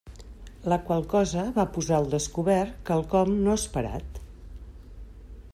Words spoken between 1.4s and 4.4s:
va posar al descobert quelcom no esperat.